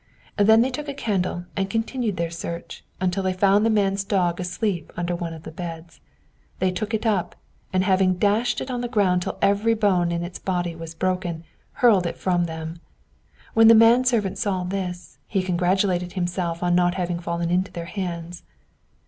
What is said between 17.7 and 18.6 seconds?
their hands.